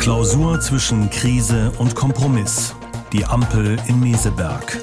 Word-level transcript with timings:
Klausur 0.00 0.58
zwischen 0.60 1.10
Krise 1.10 1.70
und 1.76 1.94
Kompromiss. 1.94 2.74
Die 3.12 3.26
Ampel 3.26 3.76
in 3.86 4.00
Meseberg. 4.00 4.80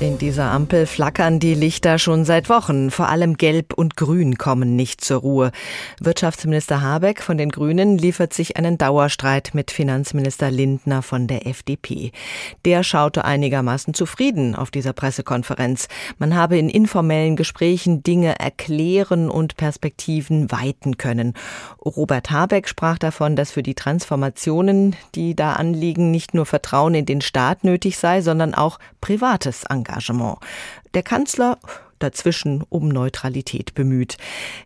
In 0.00 0.16
dieser 0.16 0.50
Ampel 0.50 0.86
flackern 0.86 1.40
die 1.40 1.52
Lichter 1.52 1.98
schon 1.98 2.24
seit 2.24 2.48
Wochen. 2.48 2.90
Vor 2.90 3.10
allem 3.10 3.36
Gelb 3.36 3.74
und 3.74 3.98
Grün 3.98 4.38
kommen 4.38 4.74
nicht 4.74 5.04
zur 5.04 5.20
Ruhe. 5.20 5.52
Wirtschaftsminister 6.00 6.80
Habeck 6.80 7.22
von 7.22 7.36
den 7.36 7.50
Grünen 7.50 7.98
liefert 7.98 8.32
sich 8.32 8.56
einen 8.56 8.78
Dauerstreit 8.78 9.50
mit 9.52 9.70
Finanzminister 9.70 10.50
Lindner 10.50 11.02
von 11.02 11.26
der 11.26 11.46
FDP. 11.46 12.12
Der 12.64 12.82
schaute 12.82 13.26
einigermaßen 13.26 13.92
zufrieden 13.92 14.54
auf 14.54 14.70
dieser 14.70 14.94
Pressekonferenz. 14.94 15.88
Man 16.18 16.34
habe 16.34 16.56
in 16.56 16.70
informellen 16.70 17.36
Gesprächen 17.36 18.02
Dinge 18.02 18.38
erklären 18.38 19.28
und 19.28 19.58
Perspektiven 19.58 20.50
weiten 20.50 20.96
können. 20.96 21.34
Robert 21.84 22.30
Habeck 22.30 22.68
sprach 22.68 22.96
davon, 22.96 23.36
dass 23.36 23.50
für 23.50 23.62
die 23.62 23.74
Transformationen, 23.74 24.96
die 25.14 25.36
da 25.36 25.52
anliegen, 25.52 26.10
nicht 26.10 26.32
nur 26.32 26.46
Vertrauen 26.46 26.94
in 26.94 27.04
den 27.04 27.20
Staat 27.20 27.64
nötig 27.64 27.98
sei, 27.98 28.22
sondern 28.22 28.54
auch 28.54 28.78
privates 29.02 29.64
Engagement. 29.64 29.89
Engagement. 29.90 30.38
Der 30.94 31.02
Kanzler 31.02 31.58
dazwischen 31.98 32.64
um 32.70 32.88
Neutralität 32.88 33.74
bemüht. 33.74 34.16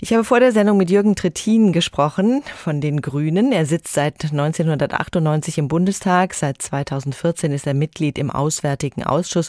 Ich 0.00 0.12
habe 0.12 0.22
vor 0.22 0.38
der 0.38 0.52
Sendung 0.52 0.76
mit 0.76 0.88
Jürgen 0.88 1.16
Trittin 1.16 1.72
gesprochen 1.72 2.44
von 2.56 2.80
den 2.80 3.02
Grünen. 3.02 3.50
Er 3.50 3.66
sitzt 3.66 3.92
seit 3.92 4.22
1998 4.22 5.58
im 5.58 5.66
Bundestag, 5.66 6.32
seit 6.32 6.62
2014 6.62 7.50
ist 7.50 7.66
er 7.66 7.74
Mitglied 7.74 8.18
im 8.18 8.30
Auswärtigen 8.30 9.02
Ausschuss 9.02 9.48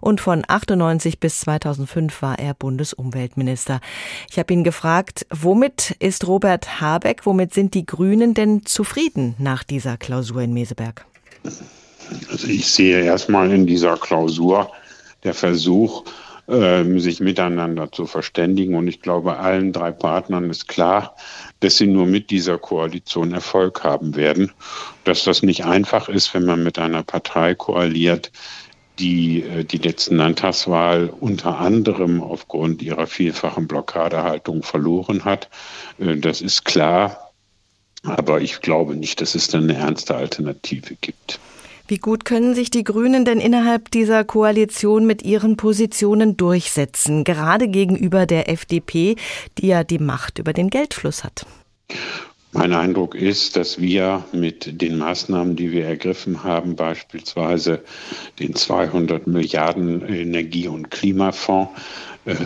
und 0.00 0.20
von 0.20 0.44
98 0.46 1.18
bis 1.18 1.40
2005 1.40 2.22
war 2.22 2.38
er 2.38 2.54
Bundesumweltminister. 2.54 3.80
Ich 4.30 4.38
habe 4.38 4.52
ihn 4.52 4.62
gefragt, 4.62 5.26
womit 5.30 5.96
ist 5.98 6.28
Robert 6.28 6.80
Habeck, 6.80 7.26
womit 7.26 7.52
sind 7.52 7.74
die 7.74 7.84
Grünen 7.84 8.34
denn 8.34 8.64
zufrieden 8.64 9.34
nach 9.38 9.64
dieser 9.64 9.96
Klausur 9.96 10.42
in 10.42 10.54
Meseberg? 10.54 11.04
Also 12.30 12.46
ich 12.46 12.66
sehe 12.66 13.00
erstmal 13.02 13.50
in 13.50 13.66
dieser 13.66 13.96
Klausur 13.96 14.70
der 15.24 15.34
Versuch, 15.34 16.04
ähm, 16.46 17.00
sich 17.00 17.20
miteinander 17.20 17.90
zu 17.90 18.06
verständigen. 18.06 18.74
Und 18.74 18.88
ich 18.88 19.00
glaube, 19.00 19.38
allen 19.38 19.72
drei 19.72 19.90
Partnern 19.90 20.50
ist 20.50 20.68
klar, 20.68 21.16
dass 21.60 21.78
sie 21.78 21.86
nur 21.86 22.06
mit 22.06 22.30
dieser 22.30 22.58
Koalition 22.58 23.32
Erfolg 23.32 23.82
haben 23.82 24.14
werden. 24.14 24.52
Dass 25.04 25.24
das 25.24 25.42
nicht 25.42 25.64
einfach 25.64 26.08
ist, 26.08 26.34
wenn 26.34 26.44
man 26.44 26.62
mit 26.62 26.78
einer 26.78 27.02
Partei 27.02 27.54
koaliert, 27.54 28.30
die 28.98 29.42
äh, 29.42 29.64
die 29.64 29.78
letzten 29.78 30.16
Landtagswahl 30.16 31.12
unter 31.18 31.58
anderem 31.58 32.22
aufgrund 32.22 32.82
ihrer 32.82 33.06
vielfachen 33.06 33.66
Blockadehaltung 33.66 34.62
verloren 34.62 35.24
hat. 35.24 35.48
Äh, 35.98 36.16
das 36.16 36.40
ist 36.40 36.64
klar. 36.64 37.32
Aber 38.02 38.42
ich 38.42 38.60
glaube 38.60 38.94
nicht, 38.94 39.22
dass 39.22 39.34
es 39.34 39.54
eine 39.54 39.74
ernste 39.76 40.14
Alternative 40.14 40.94
gibt. 41.00 41.40
Wie 41.86 41.98
gut 41.98 42.24
können 42.24 42.54
sich 42.54 42.70
die 42.70 42.82
Grünen 42.82 43.26
denn 43.26 43.40
innerhalb 43.40 43.90
dieser 43.90 44.24
Koalition 44.24 45.06
mit 45.06 45.22
ihren 45.22 45.58
Positionen 45.58 46.36
durchsetzen, 46.36 47.24
gerade 47.24 47.68
gegenüber 47.68 48.24
der 48.24 48.48
FDP, 48.48 49.16
die 49.58 49.66
ja 49.66 49.84
die 49.84 49.98
Macht 49.98 50.38
über 50.38 50.54
den 50.54 50.70
Geldfluss 50.70 51.24
hat? 51.24 51.44
Mein 52.52 52.72
Eindruck 52.72 53.16
ist, 53.16 53.56
dass 53.56 53.80
wir 53.80 54.24
mit 54.32 54.80
den 54.80 54.96
Maßnahmen, 54.96 55.56
die 55.56 55.72
wir 55.72 55.84
ergriffen 55.86 56.44
haben, 56.44 56.76
beispielsweise 56.76 57.82
den 58.38 58.54
200 58.54 59.26
Milliarden 59.26 60.08
Energie- 60.08 60.68
und 60.68 60.90
Klimafonds, 60.90 61.72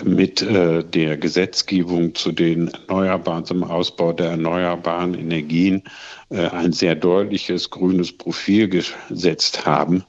mit 0.05 0.43
äh, 0.43 0.83
der 0.83 1.17
Gesetzgebung 1.17 2.15
zu 2.15 2.33
den 2.33 2.69
Erneuerbaren, 2.69 3.45
zum 3.45 3.63
Ausbau 3.65 4.13
der 4.13 4.31
erneuerbaren 4.31 5.15
Energien 5.15 5.83
äh, 6.31 6.49
ein 6.49 6.73
sehr 6.73 6.95
deutliches 6.95 7.71
grünes 7.71 8.13
Profil 8.13 8.69
gesetzt 8.69 9.67
haben. 9.67 10.05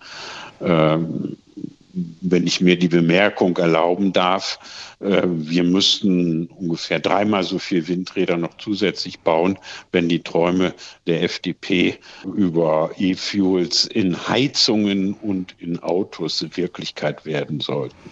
Ähm, 0.61 1.37
wenn 2.21 2.47
ich 2.47 2.61
mir 2.61 2.77
die 2.77 2.87
Bemerkung 2.87 3.57
erlauben 3.57 4.13
darf, 4.13 4.59
wir 4.99 5.63
müssten 5.63 6.45
ungefähr 6.47 6.99
dreimal 6.99 7.43
so 7.43 7.57
viel 7.57 7.87
Windräder 7.87 8.37
noch 8.37 8.55
zusätzlich 8.57 9.19
bauen, 9.21 9.57
wenn 9.91 10.07
die 10.07 10.21
Träume 10.21 10.73
der 11.07 11.23
FDP 11.23 11.97
über 12.35 12.91
E-Fuels 12.97 13.85
in 13.85 14.29
Heizungen 14.29 15.13
und 15.13 15.55
in 15.57 15.79
Autos 15.79 16.45
Wirklichkeit 16.55 17.25
werden 17.25 17.59
sollten. 17.59 18.11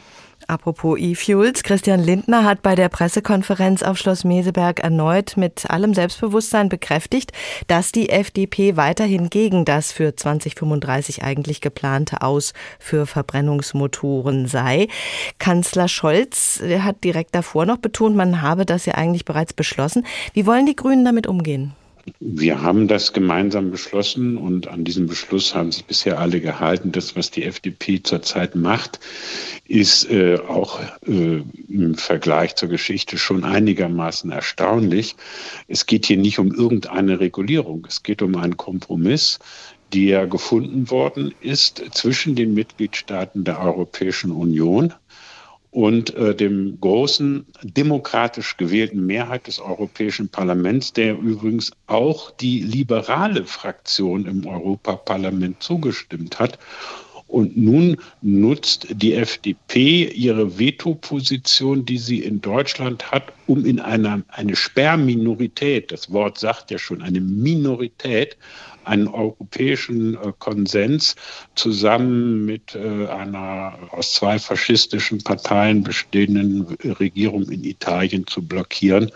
Apropos 0.50 0.98
E-Fuels, 0.98 1.62
Christian 1.62 2.00
Lindner 2.00 2.46
hat 2.46 2.62
bei 2.62 2.76
der 2.76 2.88
Pressekonferenz 2.88 3.84
auf 3.84 3.98
Schloss 3.98 4.24
Meseberg 4.24 4.80
erneut 4.80 5.36
mit 5.36 5.70
allem 5.70 5.94
Selbstbewusstsein 5.94 6.70
bekräftigt, 6.70 7.34
dass 7.68 7.92
die 7.92 8.10
FDP 8.10 8.78
weiterhin 8.78 9.30
gegen 9.30 9.66
das 9.66 9.92
für 9.92 10.16
2035 10.16 11.22
eigentlich 11.22 11.60
geplante 11.60 12.22
Aus 12.22 12.54
für 12.80 13.06
Verbrennungsmotoren 13.06 14.48
sei. 14.48 14.88
Kanzler 15.38 15.90
Scholz 15.90 16.64
hat 16.80 17.04
direkt 17.04 17.36
davor 17.36 17.66
noch 17.66 17.78
betont, 17.78 18.16
man 18.16 18.42
habe 18.42 18.66
das 18.66 18.86
ja 18.86 18.96
eigentlich 18.96 19.26
bereits 19.26 19.52
beschlossen. 19.52 20.06
Wie 20.32 20.46
wollen 20.46 20.66
die 20.66 20.78
Grünen 20.78 21.04
damit 21.04 21.28
umgehen? 21.28 21.74
Wir 22.20 22.62
haben 22.62 22.88
das 22.88 23.14
gemeinsam 23.14 23.72
beschlossen 23.72 24.38
und 24.38 24.68
an 24.68 24.84
diesem 24.84 25.08
Beschluss 25.08 25.54
haben 25.54 25.72
sich 25.72 25.86
bisher 25.86 26.20
alle 26.20 26.42
gehalten. 26.42 26.92
Das, 26.92 27.16
was 27.16 27.32
die 27.32 27.44
FDP 27.44 28.02
zurzeit 28.02 28.56
macht, 28.56 29.00
ist 29.66 30.10
äh, 30.10 30.38
auch 30.48 30.80
äh, 31.06 31.44
im 31.68 31.96
Vergleich 31.96 32.56
zur 32.56 32.70
Geschichte 32.70 33.18
schon 33.18 33.44
einigermaßen 33.44 34.32
erstaunlich. 34.32 35.16
Es 35.68 35.86
geht 35.86 36.06
hier 36.06 36.18
nicht 36.18 36.40
um 36.40 36.54
irgendeine 36.54 37.20
Regulierung. 37.20 37.86
Es 37.88 38.04
geht 38.04 38.22
um 38.22 38.36
einen 38.36 38.58
Kompromiss, 38.58 39.40
der 39.94 40.28
gefunden 40.28 40.90
worden 40.90 41.34
ist 41.42 41.84
zwischen 41.92 42.36
den 42.36 42.54
Mitgliedstaaten 42.54 43.44
der 43.44 43.60
Europäischen 43.62 44.32
Union 44.32 44.94
und 45.72 46.16
äh, 46.16 46.34
dem 46.34 46.80
großen 46.80 47.46
demokratisch 47.62 48.58
gewählten 48.58 49.06
Mehrheit 49.06 49.48
des 49.48 49.60
Europäischen 49.60 50.30
Parlaments, 50.30 50.94
der 50.94 51.18
übrigens 51.18 51.72
auch 51.88 52.32
die 52.32 52.62
liberale 52.62 53.46
Fraktion 53.46 54.26
im 54.26 54.46
Europaparlament 54.46 55.62
zugestimmt 55.62 56.40
hat. 56.40 56.58
Und 57.28 57.58
nun 57.58 57.98
nutzt 58.22 58.88
die 58.90 59.14
FDP 59.14 60.06
ihre 60.06 60.58
Veto-Position, 60.58 61.84
die 61.84 61.98
sie 61.98 62.24
in 62.24 62.40
Deutschland 62.40 63.12
hat, 63.12 63.34
um 63.48 63.66
in 63.66 63.82
einer 63.82 64.22
eine 64.30 64.56
Sperrminorität, 64.56 65.92
das 65.92 66.12
Wort 66.14 66.38
sagt 66.38 66.72
ja 66.72 66.78
schon, 66.78 67.02
eine 67.02 67.20
Minorität, 67.20 68.38
einen 68.88 69.08
europäischen 69.08 70.16
äh, 70.16 70.34
Konsens 70.40 71.16
zusammen 71.56 72.46
mit 72.46 72.76
äh, 72.76 73.08
einer 73.08 73.78
aus 73.92 74.14
zwei 74.14 74.40
faschistischen 74.40 75.24
Parteien 75.24 75.84
bestehenden 75.84 76.64
Regierung 77.00 77.50
in 77.50 77.64
Italien 77.64 78.26
zu 78.28 78.42
blockieren. 78.42 79.12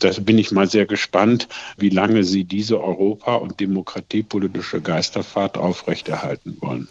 Da 0.00 0.10
bin 0.20 0.38
ich 0.38 0.50
mal 0.50 0.68
sehr 0.68 0.86
gespannt, 0.86 1.48
wie 1.76 1.90
lange 1.90 2.24
Sie 2.24 2.44
diese 2.44 2.80
Europa- 2.80 3.36
und 3.36 3.60
demokratiepolitische 3.60 4.80
Geisterfahrt 4.80 5.58
aufrechterhalten 5.58 6.56
wollen. 6.60 6.88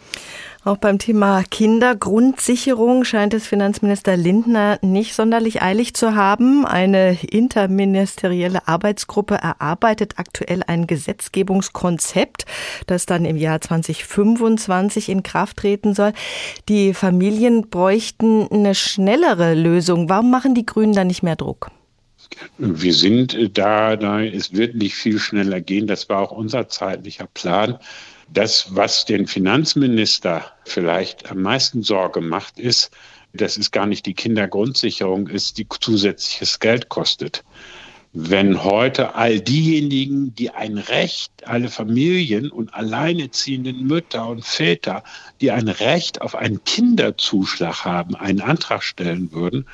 Auch 0.62 0.76
beim 0.76 0.98
Thema 0.98 1.42
Kindergrundsicherung 1.42 3.04
scheint 3.04 3.32
es 3.32 3.46
Finanzminister 3.46 4.18
Lindner 4.18 4.78
nicht 4.82 5.14
sonderlich 5.14 5.62
eilig 5.62 5.94
zu 5.94 6.14
haben. 6.14 6.66
Eine 6.66 7.16
interministerielle 7.22 8.68
Arbeitsgruppe 8.68 9.36
erarbeitet 9.36 10.18
aktuell 10.18 10.62
ein 10.66 10.86
Gesetzgebungskonzept, 10.86 12.44
das 12.86 13.06
dann 13.06 13.24
im 13.24 13.38
Jahr 13.38 13.62
2025 13.62 15.08
in 15.08 15.22
Kraft 15.22 15.56
treten 15.56 15.94
soll. 15.94 16.12
Die 16.68 16.92
Familien 16.92 17.70
bräuchten 17.70 18.46
eine 18.52 18.74
schnellere 18.74 19.54
Lösung. 19.54 20.10
Warum 20.10 20.30
machen 20.30 20.54
die 20.54 20.66
Grünen 20.66 20.92
da 20.92 21.04
nicht 21.04 21.22
mehr 21.22 21.36
Druck? 21.36 21.70
Wir 22.58 22.94
sind 22.94 23.36
da, 23.56 23.96
da, 23.96 24.22
es 24.22 24.52
wird 24.52 24.74
nicht 24.74 24.94
viel 24.94 25.18
schneller 25.18 25.60
gehen. 25.60 25.86
Das 25.86 26.08
war 26.08 26.20
auch 26.20 26.32
unser 26.32 26.68
zeitlicher 26.68 27.26
Plan. 27.26 27.78
Das, 28.32 28.74
was 28.74 29.04
den 29.04 29.26
Finanzminister 29.26 30.44
vielleicht 30.64 31.30
am 31.30 31.42
meisten 31.42 31.82
Sorge 31.82 32.20
macht, 32.20 32.58
ist, 32.58 32.90
dass 33.32 33.56
es 33.56 33.70
gar 33.70 33.86
nicht 33.86 34.06
die 34.06 34.14
Kindergrundsicherung 34.14 35.28
ist, 35.28 35.58
die 35.58 35.66
zusätzliches 35.68 36.58
Geld 36.60 36.88
kostet 36.88 37.44
wenn 38.12 38.64
heute 38.64 39.14
all 39.14 39.38
diejenigen, 39.40 40.34
die 40.34 40.50
ein 40.50 40.78
Recht, 40.78 41.30
alle 41.44 41.68
Familien 41.68 42.50
und 42.50 42.74
alleineziehenden 42.74 43.86
Mütter 43.86 44.26
und 44.26 44.44
Väter, 44.44 45.04
die 45.40 45.52
ein 45.52 45.68
Recht 45.68 46.20
auf 46.20 46.34
einen 46.34 46.64
Kinderzuschlag 46.64 47.84
haben, 47.84 48.16
einen 48.16 48.40
Antrag 48.40 48.82
stellen 48.82 49.30
würden, 49.30 49.64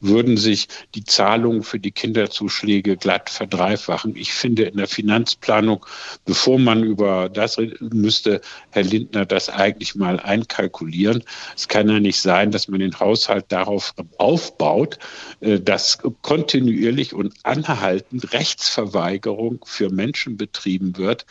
würden 0.00 0.36
sich 0.36 0.66
die 0.96 1.04
Zahlungen 1.04 1.62
für 1.62 1.78
die 1.78 1.92
Kinderzuschläge 1.92 2.96
glatt 2.96 3.30
verdreifachen. 3.30 4.16
Ich 4.16 4.32
finde 4.32 4.64
in 4.64 4.76
der 4.76 4.88
Finanzplanung, 4.88 5.86
bevor 6.24 6.58
man 6.58 6.82
über 6.82 7.28
das 7.28 7.58
müsste 7.78 8.40
Herr 8.70 8.82
Lindner 8.82 9.24
das 9.24 9.48
eigentlich 9.48 9.94
mal 9.94 10.18
einkalkulieren. 10.18 11.22
Es 11.54 11.68
kann 11.68 11.88
ja 11.88 12.00
nicht 12.00 12.20
sein, 12.20 12.50
dass 12.50 12.66
man 12.66 12.80
den 12.80 12.98
Haushalt 12.98 13.46
darauf 13.50 13.94
aufbaut, 14.18 14.98
äh, 15.40 15.60
dass 15.60 15.98
kontinuierlich 16.22 17.14
und 17.14 17.34
anhaltend 17.44 17.83
anhaltend 17.84 18.32
Rechtsverweigerung 18.32 19.60
für 19.66 19.90
Menschen 19.90 20.36
betrieben 20.36 20.96
wird, 20.96 21.26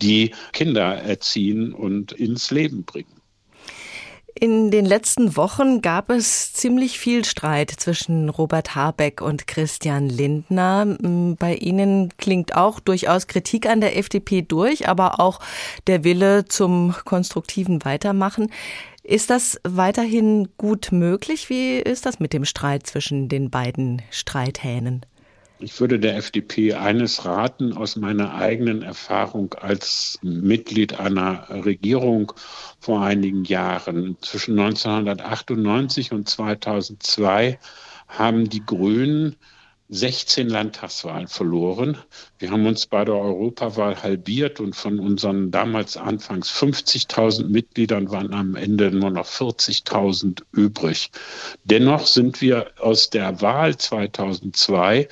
die 0.00 0.34
Kinder 0.52 0.94
erziehen 0.96 1.72
und 1.74 2.12
ins 2.12 2.50
Leben 2.50 2.84
bringen. 2.84 3.12
In 4.40 4.70
den 4.70 4.86
letzten 4.86 5.36
Wochen 5.36 5.82
gab 5.82 6.10
es 6.10 6.52
ziemlich 6.52 6.98
viel 7.00 7.24
Streit 7.24 7.72
zwischen 7.72 8.28
Robert 8.28 8.76
Habeck 8.76 9.20
und 9.20 9.48
Christian 9.48 10.08
Lindner. 10.08 10.96
Bei 11.40 11.56
Ihnen 11.56 12.16
klingt 12.18 12.54
auch 12.54 12.78
durchaus 12.78 13.26
Kritik 13.26 13.66
an 13.66 13.80
der 13.80 13.98
FDP 13.98 14.42
durch, 14.42 14.88
aber 14.88 15.18
auch 15.18 15.40
der 15.88 16.04
Wille 16.04 16.44
zum 16.44 16.94
konstruktiven 17.04 17.84
Weitermachen. 17.84 18.52
Ist 19.02 19.28
das 19.28 19.60
weiterhin 19.64 20.48
gut 20.56 20.92
möglich? 20.92 21.50
Wie 21.50 21.78
ist 21.78 22.06
das 22.06 22.20
mit 22.20 22.32
dem 22.32 22.44
Streit 22.44 22.86
zwischen 22.86 23.28
den 23.28 23.50
beiden 23.50 24.02
Streithähnen? 24.10 25.04
Ich 25.60 25.80
würde 25.80 25.98
der 25.98 26.16
FDP 26.16 26.74
eines 26.74 27.24
raten 27.24 27.72
aus 27.72 27.96
meiner 27.96 28.34
eigenen 28.34 28.82
Erfahrung 28.82 29.54
als 29.54 30.20
Mitglied 30.22 31.00
einer 31.00 31.48
Regierung 31.50 32.32
vor 32.78 33.02
einigen 33.02 33.42
Jahren. 33.42 34.16
Zwischen 34.20 34.56
1998 34.56 36.12
und 36.12 36.28
2002 36.28 37.58
haben 38.06 38.48
die 38.48 38.64
Grünen 38.64 39.34
16 39.88 40.48
Landtagswahlen 40.48 41.26
verloren. 41.26 41.98
Wir 42.38 42.52
haben 42.52 42.66
uns 42.66 42.86
bei 42.86 43.04
der 43.04 43.16
Europawahl 43.16 44.00
halbiert 44.00 44.60
und 44.60 44.76
von 44.76 45.00
unseren 45.00 45.50
damals 45.50 45.96
anfangs 45.96 46.52
50.000 46.52 47.48
Mitgliedern 47.48 48.12
waren 48.12 48.32
am 48.32 48.54
Ende 48.54 48.92
nur 48.92 49.10
noch 49.10 49.26
40.000 49.26 50.42
übrig. 50.52 51.10
Dennoch 51.64 52.06
sind 52.06 52.40
wir 52.40 52.70
aus 52.78 53.10
der 53.10 53.40
Wahl 53.40 53.76
2002 53.76 55.08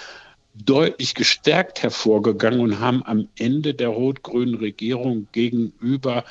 deutlich 0.64 1.14
gestärkt 1.14 1.82
hervorgegangen 1.82 2.60
und 2.60 2.80
haben 2.80 3.02
am 3.04 3.28
Ende 3.38 3.74
der 3.74 3.88
rot-grünen 3.88 4.54
Regierung 4.54 5.26
gegenüber 5.32 6.24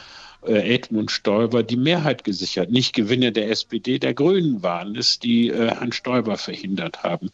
äh, 0.45 0.75
Edmund 0.75 1.11
Stoiber 1.11 1.63
die 1.63 1.77
Mehrheit 1.77 2.23
gesichert. 2.23 2.71
Nicht 2.71 2.93
Gewinne 2.93 3.31
der 3.31 3.49
SPD, 3.49 3.99
der 3.99 4.13
Grünen 4.13 4.63
waren 4.63 4.95
es, 4.95 5.19
die 5.19 5.49
äh, 5.49 5.69
Herrn 5.69 5.91
Stoiber 5.91 6.37
verhindert 6.37 7.03
haben. 7.03 7.29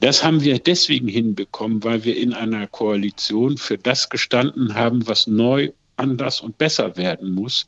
Das 0.00 0.22
haben 0.22 0.42
wir 0.42 0.58
deswegen 0.58 1.08
hinbekommen, 1.08 1.82
weil 1.82 2.04
wir 2.04 2.16
in 2.16 2.32
einer 2.32 2.66
Koalition 2.68 3.56
für 3.56 3.78
das 3.78 4.08
gestanden 4.08 4.74
haben, 4.74 5.08
was 5.08 5.26
neu, 5.26 5.72
anders 5.96 6.40
und 6.40 6.56
besser 6.56 6.96
werden 6.96 7.32
muss. 7.32 7.66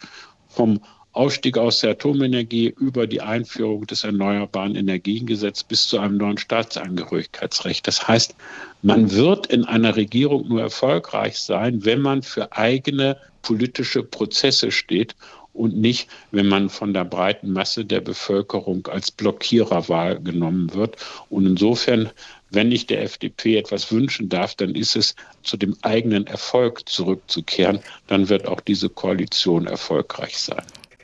Vom 0.49 0.81
Ausstieg 1.13 1.59
aus 1.59 1.81
der 1.81 1.91
Atomenergie 1.91 2.73
über 2.79 3.07
die 3.07 3.21
Einführung 3.21 3.87
des 3.87 4.05
Erneuerbaren 4.05 4.77
Energiengesetzes 4.77 5.65
bis 5.65 5.89
zu 5.89 5.99
einem 5.99 6.19
neuen 6.19 6.39
Staatsangehörigkeitsrecht. 6.39 7.87
Das 7.87 8.07
heißt, 8.07 8.37
man 8.83 9.11
wird 9.11 9.47
in 9.47 9.65
einer 9.65 9.97
Regierung 9.97 10.49
nur 10.49 10.61
erfolgreich 10.61 11.39
sein, 11.39 11.85
wenn 11.85 12.01
man 12.01 12.23
für 12.23 12.53
eigene 12.53 13.17
politische 13.43 14.05
Prozesse 14.05 14.71
steht 14.71 15.17
und 15.53 15.77
nicht, 15.77 16.09
wenn 16.31 16.47
man 16.47 16.69
von 16.71 16.95
der 16.95 17.05
breiten 17.05 17.53
Masse 17.53 17.85
der 17.85 18.01
Bevölkerung 18.01 18.87
als 18.87 19.11
Blockierer 19.11 19.89
wahrgenommen 19.89 20.73
wird. 20.75 20.97
Und 21.29 21.45
insofern, 21.45 22.11
wenn 22.51 22.71
ich 22.71 22.87
der 22.87 23.03
FDP 23.03 23.57
etwas 23.57 23.91
wünschen 23.91 24.29
darf, 24.29 24.55
dann 24.55 24.77
ist 24.77 24.95
es, 24.95 25.17
zu 25.43 25.57
dem 25.57 25.77
eigenen 25.83 26.27
Erfolg 26.29 26.89
zurückzukehren. 26.89 27.81
Dann 28.07 28.29
wird 28.29 28.47
auch 28.47 28.61
diese 28.61 28.89
Koalition 28.89 29.67
erfolgreich 29.67 30.39
sein. 30.39 30.63